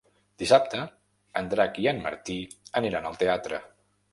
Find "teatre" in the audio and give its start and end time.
3.25-3.63